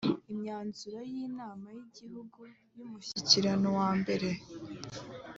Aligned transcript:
imyanzuro 0.33 0.97
y 1.11 1.13
inama 1.27 1.67
y 1.77 1.79
igihugu 1.85 2.39
y 2.75 2.79
umushyikirano 2.85 3.69
wa 3.79 3.89
mbere 3.99 4.29